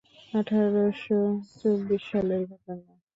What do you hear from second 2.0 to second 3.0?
সালের ঘটনা।